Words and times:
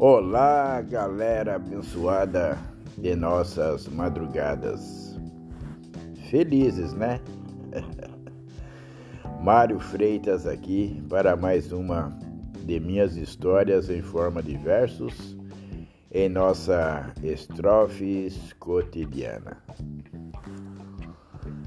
Olá, 0.00 0.80
galera 0.80 1.56
abençoada 1.56 2.56
de 2.96 3.16
nossas 3.16 3.88
madrugadas. 3.88 5.18
Felizes, 6.30 6.92
né? 6.92 7.20
Mário 9.42 9.80
Freitas 9.80 10.46
aqui 10.46 11.02
para 11.08 11.34
mais 11.34 11.72
uma 11.72 12.16
de 12.60 12.78
minhas 12.78 13.16
histórias 13.16 13.90
em 13.90 14.00
forma 14.00 14.40
de 14.40 14.56
versos 14.56 15.36
em 16.12 16.28
nossa 16.28 17.12
estrofes 17.20 18.52
cotidiana. 18.52 19.56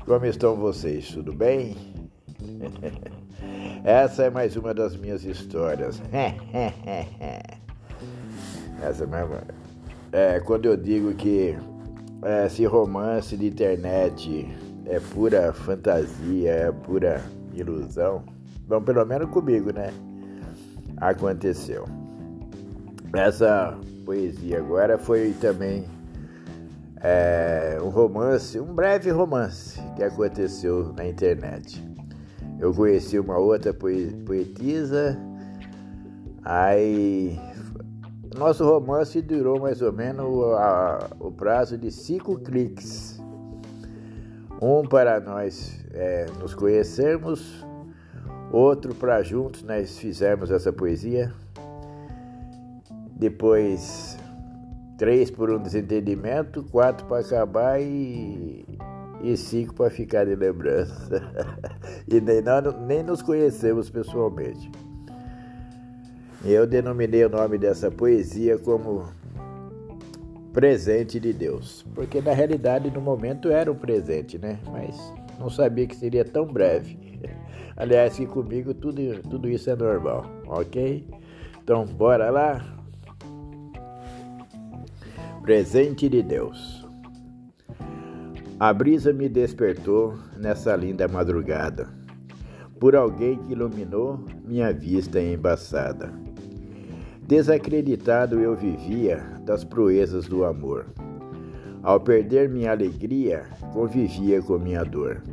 Como 0.05 0.25
estão 0.25 0.55
vocês? 0.55 1.09
Tudo 1.09 1.33
bem? 1.33 1.75
Essa 3.83 4.23
é 4.23 4.29
mais 4.29 4.55
uma 4.55 4.73
das 4.73 4.95
minhas 4.95 5.25
histórias. 5.25 6.01
Essa 8.81 9.05
mesmo. 9.05 9.35
É, 10.11 10.39
quando 10.39 10.65
eu 10.65 10.75
digo 10.75 11.13
que 11.13 11.55
é, 12.23 12.45
esse 12.45 12.65
romance 12.65 13.37
de 13.37 13.47
internet 13.47 14.47
é 14.85 14.99
pura 14.99 15.53
fantasia, 15.53 16.51
é 16.51 16.71
pura 16.71 17.21
ilusão, 17.53 18.23
bom, 18.67 18.81
pelo 18.81 19.05
menos 19.05 19.29
comigo, 19.29 19.71
né? 19.71 19.93
Aconteceu. 20.97 21.85
Essa 23.13 23.77
poesia 24.05 24.59
agora 24.59 24.97
foi 24.97 25.33
também 25.39 25.85
é, 27.01 27.77
um 27.81 27.89
romance, 27.89 28.59
um 28.59 28.73
breve 28.73 29.09
romance 29.11 29.81
que 29.95 30.03
aconteceu 30.03 30.93
na 30.93 31.05
internet. 31.05 31.83
Eu 32.59 32.73
conheci 32.73 33.17
uma 33.17 33.37
outra 33.37 33.73
poetisa, 33.73 35.17
aí 36.43 37.39
nosso 38.37 38.63
romance 38.63 39.21
durou 39.21 39.59
mais 39.59 39.81
ou 39.81 39.91
menos 39.91 40.25
a, 40.55 41.09
o 41.19 41.31
prazo 41.31 41.77
de 41.77 41.91
cinco 41.91 42.39
cliques. 42.39 43.21
Um 44.61 44.83
para 44.83 45.19
nós 45.19 45.83
é, 45.93 46.27
nos 46.39 46.53
conhecermos, 46.53 47.65
outro 48.51 48.95
para 48.95 49.21
juntos 49.21 49.63
nós 49.63 49.97
fizermos 49.97 50.49
essa 50.49 50.71
poesia. 50.71 51.33
Depois, 53.15 54.17
três 54.97 55.29
por 55.29 55.51
um 55.51 55.61
desentendimento, 55.61 56.63
quatro 56.63 57.05
para 57.07 57.19
acabar 57.19 57.81
e, 57.81 58.65
e 59.21 59.35
cinco 59.35 59.73
para 59.73 59.89
ficar 59.89 60.25
de 60.25 60.35
lembrança. 60.35 61.21
e 62.07 62.21
nem, 62.21 62.41
nem 62.87 63.03
nos 63.03 63.21
conhecemos 63.21 63.89
pessoalmente. 63.89 64.71
Eu 66.43 66.65
denominei 66.65 67.23
o 67.23 67.29
nome 67.29 67.57
dessa 67.57 67.91
poesia 67.91 68.57
como 68.57 69.05
Presente 70.51 71.17
de 71.17 71.31
Deus, 71.31 71.85
porque 71.95 72.19
na 72.19 72.33
realidade 72.33 72.91
no 72.91 72.99
momento 72.99 73.49
era 73.49 73.71
um 73.71 73.75
presente, 73.75 74.37
né? 74.37 74.59
Mas 74.69 74.97
não 75.39 75.49
sabia 75.49 75.87
que 75.87 75.95
seria 75.95 76.25
tão 76.25 76.45
breve. 76.45 76.97
Aliás, 77.77 78.17
que 78.17 78.25
comigo 78.25 78.73
tudo, 78.73 79.01
tudo 79.29 79.47
isso 79.47 79.69
é 79.69 79.75
normal, 79.75 80.25
ok? 80.47 81.07
Então, 81.63 81.85
bora 81.85 82.29
lá? 82.29 82.61
Presente 85.41 86.09
de 86.09 86.21
Deus. 86.21 86.85
A 88.59 88.73
brisa 88.73 89.13
me 89.13 89.29
despertou 89.29 90.17
nessa 90.37 90.75
linda 90.75 91.07
madrugada, 91.07 91.87
por 92.77 92.95
alguém 92.95 93.37
que 93.37 93.53
iluminou 93.53 94.19
minha 94.43 94.73
vista 94.73 95.21
embaçada. 95.21 96.20
Desacreditado 97.31 98.41
eu 98.41 98.57
vivia 98.57 99.23
das 99.45 99.63
proezas 99.63 100.27
do 100.27 100.43
amor. 100.43 100.87
Ao 101.81 101.97
perder 101.97 102.49
minha 102.49 102.71
alegria, 102.71 103.43
convivia 103.71 104.41
com 104.41 104.59
minha 104.59 104.83
dor. 104.83 105.23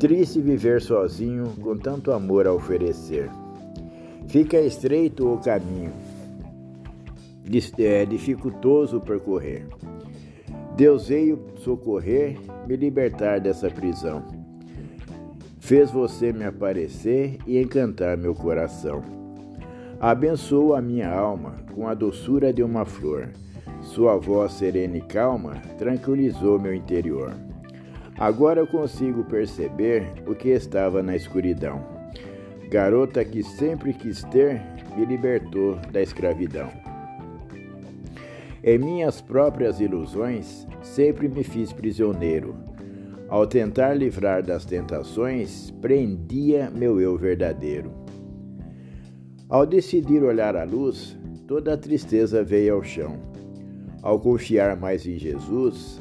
Triste 0.00 0.40
viver 0.40 0.82
sozinho 0.82 1.54
com 1.62 1.78
tanto 1.78 2.10
amor 2.10 2.48
a 2.48 2.52
oferecer. 2.52 3.30
Fica 4.26 4.60
estreito 4.60 5.32
o 5.32 5.38
caminho, 5.38 5.92
é 7.78 8.04
dificultoso 8.04 9.00
percorrer. 9.00 9.68
Deus 10.74 11.06
veio 11.06 11.38
socorrer, 11.58 12.36
me 12.66 12.74
libertar 12.74 13.38
dessa 13.38 13.70
prisão. 13.70 14.26
Fez 15.60 15.92
você 15.92 16.32
me 16.32 16.44
aparecer 16.44 17.38
e 17.46 17.56
encantar 17.56 18.18
meu 18.18 18.34
coração. 18.34 19.27
Abençoou 20.00 20.76
a 20.76 20.80
minha 20.80 21.10
alma 21.10 21.56
com 21.74 21.88
a 21.88 21.94
doçura 21.94 22.52
de 22.52 22.62
uma 22.62 22.84
flor. 22.84 23.30
Sua 23.82 24.16
voz 24.16 24.52
serena 24.52 24.96
e 24.96 25.00
calma 25.00 25.56
tranquilizou 25.76 26.56
meu 26.56 26.72
interior. 26.72 27.32
Agora 28.16 28.60
eu 28.60 28.66
consigo 28.66 29.24
perceber 29.24 30.04
o 30.24 30.36
que 30.36 30.50
estava 30.50 31.02
na 31.02 31.16
escuridão. 31.16 31.84
Garota 32.70 33.24
que 33.24 33.42
sempre 33.42 33.92
quis 33.92 34.22
ter, 34.24 34.62
me 34.96 35.04
libertou 35.04 35.76
da 35.90 36.00
escravidão. 36.00 36.68
Em 38.62 38.78
minhas 38.78 39.20
próprias 39.20 39.80
ilusões, 39.80 40.64
sempre 40.80 41.28
me 41.28 41.42
fiz 41.42 41.72
prisioneiro. 41.72 42.54
Ao 43.28 43.46
tentar 43.46 43.94
livrar 43.94 44.44
das 44.44 44.64
tentações, 44.64 45.72
prendia 45.80 46.70
meu 46.70 47.00
eu 47.00 47.16
verdadeiro. 47.16 48.07
Ao 49.48 49.64
decidir 49.64 50.22
olhar 50.22 50.54
a 50.56 50.64
luz, 50.64 51.16
toda 51.46 51.72
a 51.72 51.76
tristeza 51.76 52.44
veio 52.44 52.74
ao 52.74 52.84
chão. 52.84 53.16
Ao 54.02 54.20
confiar 54.20 54.76
mais 54.76 55.06
em 55.06 55.18
Jesus, 55.18 55.98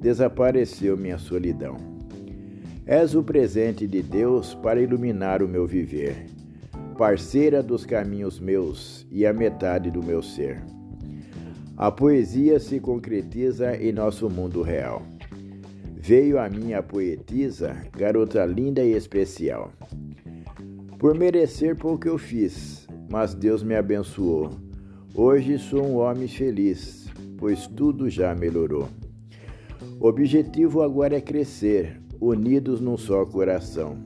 desapareceu 0.00 0.96
minha 0.96 1.16
solidão. 1.16 1.76
És 2.84 3.14
o 3.14 3.22
presente 3.22 3.86
de 3.86 4.02
Deus 4.02 4.52
para 4.54 4.82
iluminar 4.82 5.44
o 5.44 5.48
meu 5.48 5.64
viver, 5.64 6.26
parceira 6.96 7.62
dos 7.62 7.86
caminhos 7.86 8.40
meus 8.40 9.06
e 9.12 9.24
a 9.24 9.32
metade 9.32 9.92
do 9.92 10.02
meu 10.02 10.20
ser. 10.20 10.60
A 11.76 11.92
poesia 11.92 12.58
se 12.58 12.80
concretiza 12.80 13.76
em 13.76 13.92
nosso 13.92 14.28
mundo 14.28 14.60
real. 14.60 15.02
Veio 15.96 16.36
a 16.36 16.48
minha 16.48 16.82
poetisa, 16.82 17.76
garota 17.96 18.44
linda 18.44 18.82
e 18.82 18.92
especial. 18.94 19.70
Por 20.98 21.16
merecer 21.16 21.76
pouco 21.76 22.08
eu 22.08 22.18
fiz, 22.18 22.77
mas 23.08 23.34
Deus 23.34 23.62
me 23.62 23.74
abençoou. 23.74 24.50
Hoje 25.14 25.58
sou 25.58 25.84
um 25.84 25.96
homem 25.96 26.28
feliz, 26.28 27.08
pois 27.38 27.66
tudo 27.66 28.08
já 28.08 28.34
melhorou. 28.34 28.88
O 30.00 30.06
objetivo 30.06 30.82
agora 30.82 31.16
é 31.16 31.20
crescer, 31.20 32.00
unidos 32.20 32.80
num 32.80 32.96
só 32.96 33.24
coração. 33.24 33.96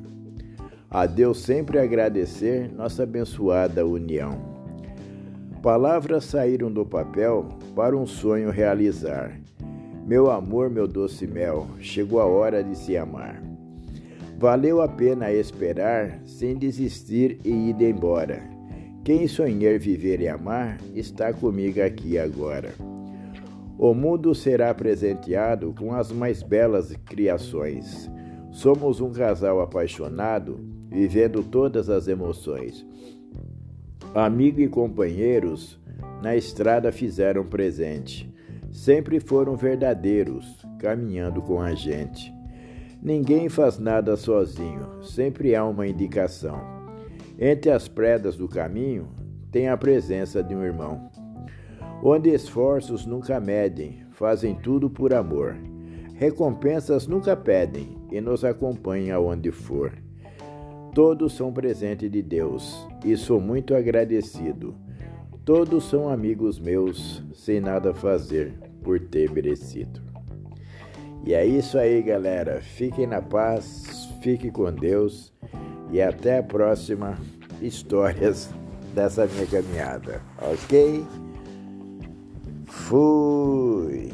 A 0.91 1.07
Deus 1.07 1.41
sempre 1.41 1.79
agradecer 1.79 2.71
nossa 2.73 3.03
abençoada 3.03 3.87
união. 3.87 4.53
Palavras 5.63 6.25
saíram 6.25 6.71
do 6.71 6.85
papel 6.85 7.49
para 7.75 7.97
um 7.97 8.07
sonho 8.07 8.51
realizar. 8.51 9.41
Meu 10.07 10.31
amor, 10.31 10.69
meu 10.69 10.87
doce 10.89 11.27
mel, 11.27 11.67
chegou 11.79 12.21
a 12.21 12.27
hora 12.27 12.63
de 12.63 12.77
se 12.77 12.97
amar. 12.97 13.43
Valeu 14.39 14.83
a 14.83 14.89
pena 14.89 15.31
esperar 15.31 16.21
sem 16.27 16.57
desistir 16.57 17.39
e 17.45 17.71
ir 17.71 17.81
embora. 17.81 18.52
Quem 19.05 19.27
sonhar 19.27 19.81
viver 19.81 20.21
e 20.21 20.29
amar 20.29 20.79
está 20.95 21.33
comigo 21.33 21.83
aqui 21.83 22.17
agora. 22.17 22.73
O 23.77 23.93
mundo 23.95 24.33
será 24.33 24.73
presenteado 24.73 25.75
com 25.77 25.93
as 25.93 26.13
mais 26.13 26.41
belas 26.41 26.95
criações. 27.05 28.09
Somos 28.53 29.01
um 29.01 29.11
casal 29.11 29.61
apaixonado, 29.61 30.61
vivendo 30.89 31.43
todas 31.43 31.91
as 31.91 32.07
emoções. 32.07 32.87
Amigo 34.15 34.61
e 34.61 34.69
companheiros 34.69 35.81
na 36.23 36.37
estrada 36.37 36.93
fizeram 36.93 37.45
presente. 37.45 38.33
Sempre 38.71 39.19
foram 39.19 39.57
verdadeiros, 39.57 40.65
caminhando 40.79 41.43
com 41.43 41.61
a 41.61 41.75
gente. 41.75 42.33
Ninguém 43.03 43.49
faz 43.49 43.81
nada 43.81 44.17
sozinho, 44.17 45.03
sempre 45.03 45.57
há 45.57 45.65
uma 45.65 45.89
indicação. 45.89 46.82
Entre 47.39 47.71
as 47.71 47.89
predas 47.89 48.37
do 48.37 48.49
caminho 48.49 49.09
tem 49.51 49.69
a 49.69 49.77
presença 49.77 50.43
de 50.43 50.55
um 50.55 50.63
irmão. 50.63 51.11
Onde 52.03 52.31
esforços 52.31 53.07
nunca 53.07 53.39
medem, 53.39 54.05
fazem 54.11 54.55
tudo 54.55 54.91
por 54.91 55.15
amor. 55.15 55.57
Recompensas 56.15 57.07
nunca 57.07 57.37
pedem 57.37 57.97
e 58.11 58.21
nos 58.21 58.45
acompanham 58.45 59.17
aonde 59.17 59.51
for. 59.51 59.93
Todos 60.95 61.35
são 61.35 61.53
presente 61.53 62.09
de 62.09 62.23
Deus 62.23 62.87
e 63.05 63.17
sou 63.17 63.41
muito 63.41 63.75
agradecido. 63.75 64.75
Todos 65.45 65.85
são 65.85 66.09
amigos 66.09 66.61
meus, 66.61 67.23
sem 67.35 67.61
nada 67.61 67.95
fazer 67.95 68.53
por 68.83 69.01
ter 69.01 69.31
merecido. 69.31 70.01
E 71.25 71.35
é 71.35 71.47
isso 71.47 71.79
aí, 71.79 72.03
galera. 72.03 72.61
Fiquem 72.61 73.07
na 73.07 73.23
paz, 73.23 74.09
fiquem 74.21 74.51
com 74.51 74.73
Deus 74.73 75.33
e 75.93 76.01
até 76.01 76.39
a 76.39 76.43
próxima 76.43 77.17
histórias 77.61 78.49
dessa 78.95 79.27
minha 79.27 79.47
caminhada, 79.47 80.21
ok? 80.41 81.05
Fui! 82.67 84.11